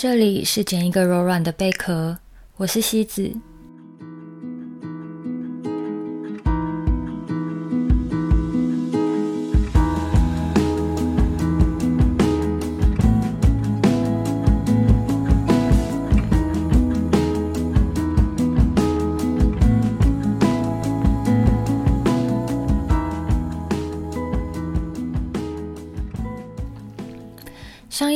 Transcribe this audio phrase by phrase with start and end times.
[0.00, 2.18] 这里是捡一个柔软的贝壳，
[2.58, 3.32] 我是西子。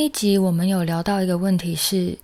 [0.03, 2.17] 一集我们有聊到一个问题是，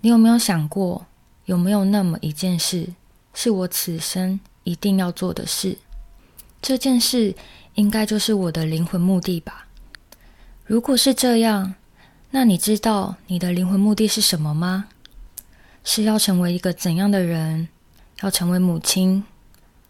[0.00, 1.04] 你有没有想过，
[1.44, 2.94] 有没有那么一件事，
[3.34, 5.76] 是我此生一定要做的事？
[6.62, 7.34] 这件事
[7.74, 9.66] 应该就是我的灵魂目的吧？
[10.64, 11.74] 如果是这样，
[12.30, 14.86] 那你知道你的灵魂目的是什么吗？
[15.84, 17.68] 是要成为一个怎样的人？
[18.22, 19.22] 要成为母亲，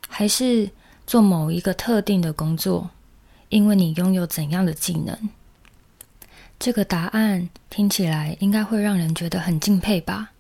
[0.09, 0.69] 还是
[1.07, 2.91] 做某一个特定的工作？
[3.51, 5.17] 因为你拥有怎样的技能？
[6.61, 10.33] 这个答案听起来应该会让人觉得很敬佩吧，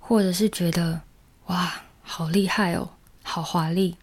[0.00, 1.00] 或者是觉得
[1.46, 2.90] 哇，好厉害哦，
[3.22, 3.96] 好华丽。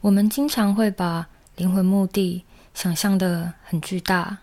[0.00, 4.38] 我们经常会把灵魂目的想象得很巨大，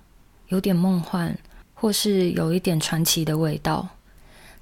[0.50, 1.36] 有点梦幻，
[1.74, 3.90] 或是有一点传奇的味道，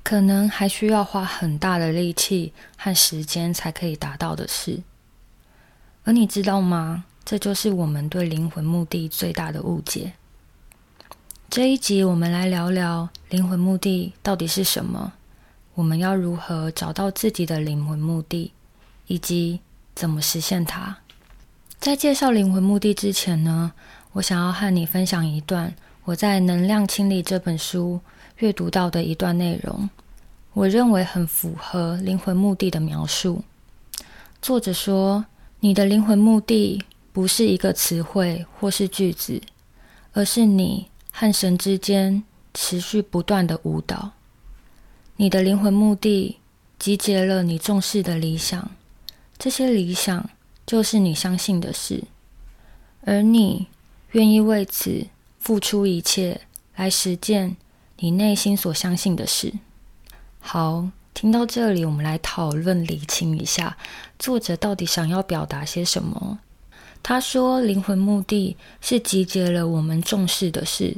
[0.04, 4.82] 可能还需要花很大的力气和时间才可以达到的事。
[6.06, 7.04] 而你知道吗？
[7.26, 10.14] 这就是我们对灵魂目的最大的误解。
[11.56, 15.14] 这一集我们来聊聊灵魂目的到底是什么？
[15.76, 18.52] 我们要如何找到自己的灵魂目的，
[19.08, 19.62] 以及
[19.96, 20.98] 怎么实现它？
[21.80, 23.72] 在介绍灵魂目的之前呢，
[24.12, 28.02] 我想要和你分享一段我在《能量清理》这本书
[28.40, 29.90] 阅读到的一段内容，
[30.52, 33.46] 我认为很符合灵魂目的的描述。
[34.42, 35.26] 作者说
[35.62, 36.84] ：“你的灵魂目的
[37.14, 39.42] 不是一个词汇或是句子，
[40.12, 44.12] 而是你。”和神之间持续不断的舞蹈，
[45.16, 46.40] 你的灵魂目的
[46.78, 48.70] 集结了你重视的理想，
[49.38, 50.30] 这些理想
[50.66, 52.04] 就是你相信的事，
[53.06, 53.68] 而你
[54.12, 55.08] 愿意为此
[55.40, 56.42] 付出一切
[56.76, 57.56] 来实践
[58.00, 59.54] 你内心所相信的事。
[60.42, 63.78] 好，听到这里，我们来讨论理清一下，
[64.20, 66.40] 作者到底想要表达些什么。
[67.08, 70.98] 他说：“灵魂目的是集结了我们重视的事，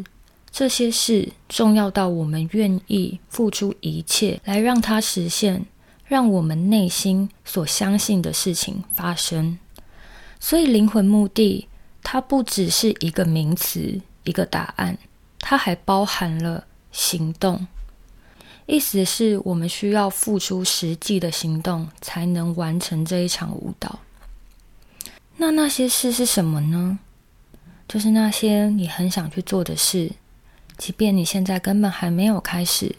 [0.49, 5.65] 这些事重要到我们愿意付出一切来让它实现，
[6.05, 9.59] 让我们内心所相信的事情发生。
[10.39, 11.67] 所以，灵魂目的
[12.01, 14.97] 它不只是一个名词、一个答案，
[15.41, 16.63] 它还包含了
[16.93, 17.67] 行动。
[18.65, 23.99] 意思是我们需要付出实际的行动，才能完成这一场舞蹈。”
[25.39, 26.97] 那那些事是什么呢？
[27.87, 30.11] 就是那些你很想去做的事，
[30.77, 32.95] 即便你现在根本还没有开始，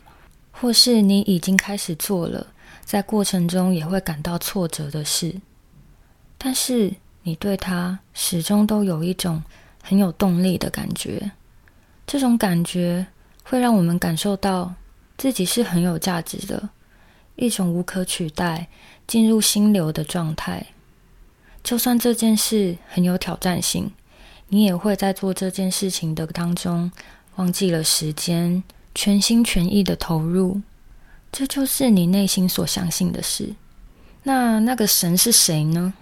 [0.53, 2.47] 或是你已经开始做了，
[2.85, 5.35] 在过程中也会感到挫折的事。
[6.39, 6.93] 但是
[7.25, 9.43] 你对它始终都有一种
[9.83, 11.33] 很有动力的感觉，
[12.07, 13.05] 这种感觉
[13.43, 14.73] 会让我们感受到
[15.17, 16.69] 自己是很有价值的，
[17.35, 18.69] 一种无可取代、
[19.09, 20.65] 进入心流的状态。
[21.69, 23.93] 就算这件事很有挑战性，
[24.49, 26.91] 你也会在做这件事情的当中
[27.37, 28.63] 忘记了时间，
[28.95, 30.63] 全心全意的投入。
[31.31, 33.55] 这就是你内心所相信的事。
[34.23, 35.93] 那那个神是谁呢？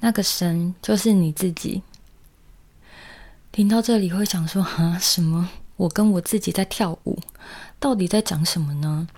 [0.00, 1.80] 那个神就是你自己。
[3.50, 5.48] 听到这里会想说：啊，什么？
[5.76, 7.18] 我跟我自己在跳舞，
[7.80, 9.08] 到底在讲什么呢？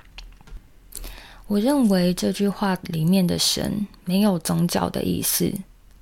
[1.48, 5.50] 我认为这句话里面的神没有宗教的意思，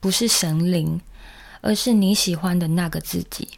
[0.00, 1.00] 不是神灵，
[1.60, 3.48] 而是你喜欢的那个自己。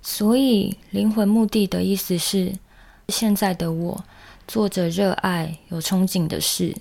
[0.00, 2.54] 所以灵魂目的的意思是，
[3.08, 4.02] 现在的我
[4.48, 6.74] 做着热爱、有憧憬的事，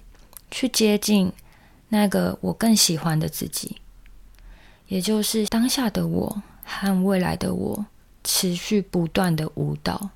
[0.50, 1.29] 去接近
[1.90, 3.75] 那个我更喜欢的自己，
[4.88, 7.85] 也就是当下的我和未来的我
[8.23, 10.12] 持续不断的舞蹈。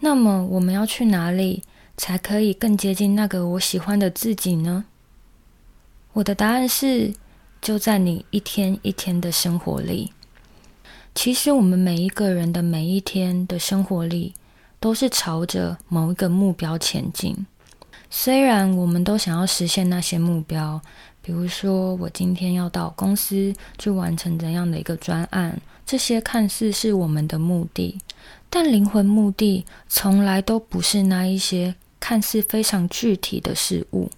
[0.00, 1.62] 那么我们要去哪里？
[1.98, 4.84] 才可以更接近那个我喜欢的自己呢？
[6.12, 7.12] 我的答案是，
[7.60, 10.12] 就在你一天一天的生活里。
[11.14, 14.32] 其实，我们每一个人的每一天的生活里，
[14.78, 17.46] 都是朝着某一个目标前进。
[18.08, 20.80] 虽然我们都想要实现那些目标，
[21.20, 27.98] 比如说，我今天要到公司去完成怎样的一个专案，这些看似是我们的目的，
[28.48, 31.74] 但灵魂目的从来都不是那一些。
[32.08, 34.10] 看似非常具体的事物，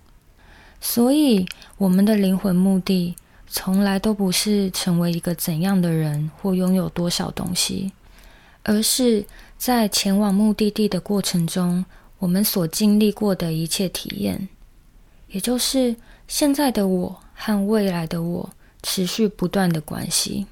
[0.81, 1.45] 所以
[1.77, 3.17] 我们的灵魂目的
[3.49, 7.91] 从来都不是成为一个怎样的人或拥有多少东西，
[8.63, 9.27] 而是
[9.59, 11.85] 在前往目的地的过程中，
[12.21, 14.49] 我们所经历过的一切体验，
[15.27, 15.97] 也就是
[16.29, 18.51] 现在的我和未来的我
[18.85, 20.47] 持续不断的关系。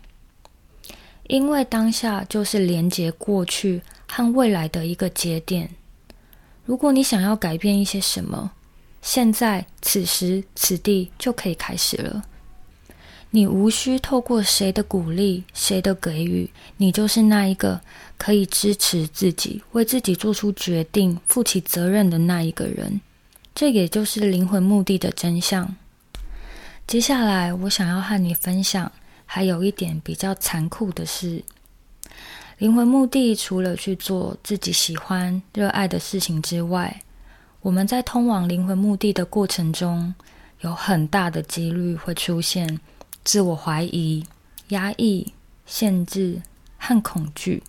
[1.28, 5.70] 因为当下就是连接过去和未来的一个节点。
[6.68, 8.50] 如果你想要改变一些什么，
[9.00, 12.22] 现在此时此地就可以开始了。
[13.30, 17.80] 你无需透过谁的鼓励、谁的给予，你就是那一个
[18.18, 23.00] 可以支持自己、为自己做出决定、负起责任的那一个人。
[23.54, 25.74] 这也就是灵魂目的的真相。
[26.86, 28.92] 接下来，我想要和你分享，
[29.24, 31.42] 还有一点比较残酷的是，
[32.58, 37.02] 灵魂目的除了去做自己喜欢、热爱的事情之外，
[37.60, 40.12] 我们在通往灵魂目的的过程中，
[40.62, 42.80] 有很大的几率会出现。
[43.22, 44.24] 自我怀疑、
[44.68, 45.32] 压抑、
[45.66, 46.42] 限制
[46.78, 47.62] 和恐惧，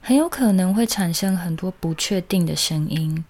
[0.00, 3.22] 很有可能会产生很多不确定的声音。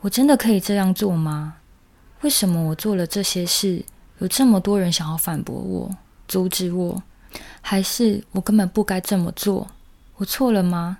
[0.00, 1.56] 我真的可以这样做吗？
[2.20, 3.82] 为什么我做了这些事，
[4.18, 5.90] 有这么多人想要反驳我、
[6.28, 7.02] 阻止我？
[7.60, 9.68] 还是我根本不该这么做？
[10.16, 10.98] 我错了吗？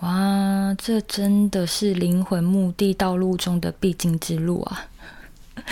[0.00, 4.86] 哇，这真的是灵魂目的道路中的必经之路啊！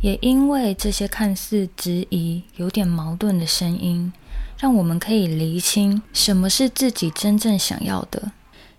[0.00, 4.12] 也因为这些看似质疑、有点矛盾的声音，
[4.58, 8.32] 让我们可以厘清什么是自己真正想要的，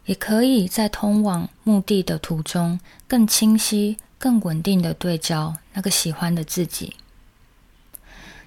[0.06, 6.96] 也可以在通往目的的途中更清晰、更稳定的对焦那个喜欢的自己。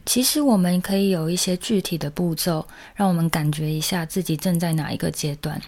[0.04, 5.60] 其实，我们可以有一些具体的步骤，让我们感觉一下自己正在哪一个阶段。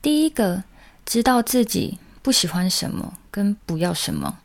[0.00, 0.62] 第一个，
[1.04, 4.38] 知道自己不喜欢什么，跟不要什么。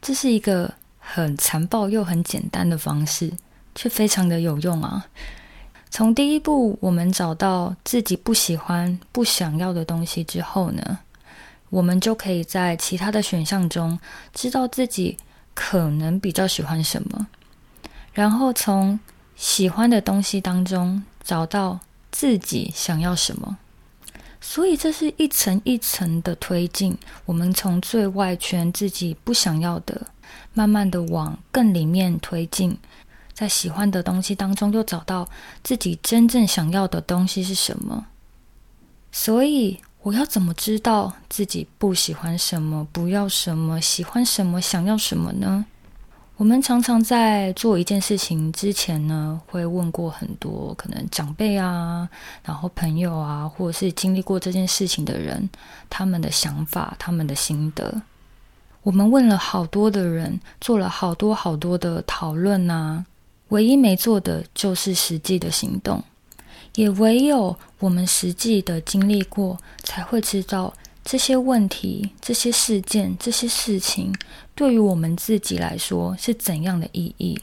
[0.00, 3.32] 这是一个很残暴又很简单的方式，
[3.74, 5.06] 却非常的有用啊！
[5.90, 10.98] 从第一步，我们找到自己不喜欢、不想要的东西之后呢，
[11.70, 13.98] 我们就可以在其他的选项中
[14.32, 15.16] 知道自己
[15.54, 17.26] 可能比较喜欢什么，
[18.12, 18.98] 然后从
[19.36, 21.80] 喜欢的东西当中找到
[22.10, 23.56] 自己想要什么。
[24.40, 30.08] 所以这是一层一层的推进，我们从最外圈自己不想要的，
[30.52, 32.76] 慢慢的往更里面推进，
[33.32, 35.26] 在喜欢的东西当中又找到
[35.62, 38.06] 自己真正想要的东西是什么。
[39.10, 45.64] 所以我要怎么知道自己不喜欢什么，不要什么，喜欢什么，想要什么呢？
[46.36, 52.06] 我们常常在做一件事情之前呢，会问过很多可能长辈啊，
[52.42, 55.48] 然后朋友啊，或者是经历过这件事情的人，
[55.88, 58.02] 他们的想法、他们的心得。
[58.82, 63.02] 我们问了好多的人，做了好多好多的讨论啊，
[63.48, 66.04] 唯一没做的就是实际的行动。
[66.74, 70.72] 也唯有我们实际的经历过，才会知道。
[71.06, 74.10] 这些问题、这些事件、这些事情，
[74.54, 77.38] 对于我们自己来说是怎样的意义？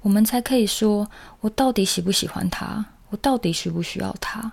[0.00, 1.06] 我们才可以说，
[1.40, 2.82] 我到底喜不喜欢他？
[3.10, 4.50] 我到底需不需要他？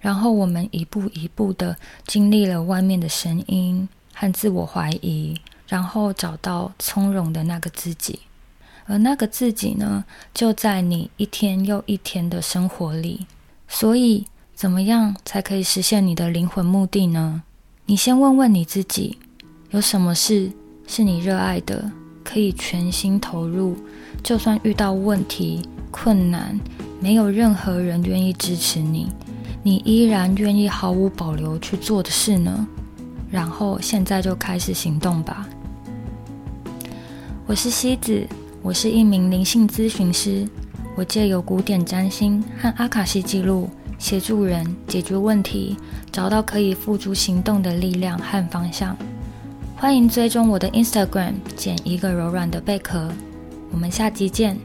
[0.00, 1.78] 然后我们一步一步的
[2.08, 8.18] 经历了外面的声音和自我怀疑，然后找到从容的那个自己。
[8.86, 13.26] 而那个自己呢，就在你一天又一天的生活里。
[13.68, 14.26] 所以。
[14.56, 17.42] 怎么样才可以实现你的灵魂目的呢？
[17.86, 19.18] 你先问问你自己，
[19.70, 20.52] 有什么事
[20.86, 21.90] 是你热爱的，
[22.22, 23.76] 可以全心投入，
[24.22, 26.58] 就算遇到问题、困难，
[27.00, 29.08] 没有任何人愿意支持你，
[29.64, 32.64] 你依然愿意毫无保留去做的事呢？
[33.32, 35.48] 然后现在就开始行动吧。
[37.44, 38.24] 我是西子，
[38.64, 40.48] 我是一名灵性咨询师，
[40.96, 43.68] 我借由古典占星和阿卡西记录。
[43.98, 45.76] 协助人解决问题，
[46.10, 48.96] 找到可以付诸行动的力量和方向。
[49.76, 53.12] 欢迎追踪我的 Instagram，捡一个柔软的贝壳。
[53.70, 54.56] 我们下集见。